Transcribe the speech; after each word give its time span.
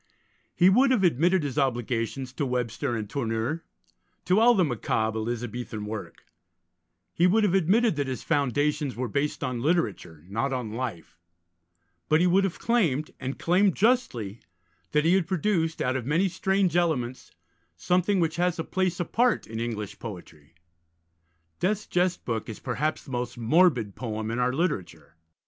He 0.55 0.67
would 0.67 0.89
have 0.89 1.03
admitted 1.03 1.43
his 1.43 1.59
obligations 1.59 2.33
to 2.33 2.43
Webster 2.47 2.95
and 2.95 3.07
Tourneur, 3.07 3.63
to 4.25 4.39
all 4.39 4.55
the 4.55 4.65
macabre 4.65 5.19
Elizabethan 5.19 5.85
work; 5.85 6.25
he 7.13 7.27
would 7.27 7.43
have 7.43 7.53
admitted 7.53 7.95
that 7.97 8.07
his 8.07 8.23
foundations 8.23 8.95
were 8.95 9.07
based 9.07 9.43
on 9.43 9.61
literature, 9.61 10.25
not 10.27 10.51
on 10.53 10.71
life; 10.73 11.19
but 12.09 12.19
he 12.19 12.25
would 12.25 12.45
have 12.45 12.57
claimed, 12.57 13.11
and 13.19 13.37
claimed 13.37 13.75
justly, 13.75 14.39
that 14.91 15.05
he 15.05 15.13
had 15.13 15.27
produced, 15.27 15.83
out 15.83 15.95
of 15.95 16.07
many 16.07 16.27
strange 16.27 16.75
elements, 16.75 17.29
something 17.77 18.19
which 18.19 18.37
has 18.37 18.57
a 18.57 18.63
place 18.63 18.99
apart 18.99 19.45
in 19.45 19.59
English 19.59 19.99
poetry. 19.99 20.55
Death's 21.59 21.85
Jest 21.85 22.25
Book 22.25 22.49
is 22.49 22.59
perhaps 22.59 23.03
the 23.03 23.11
most 23.11 23.37
morbid 23.37 23.93
poem 23.95 24.31
in 24.31 24.39
our 24.39 24.51
literature. 24.51 25.15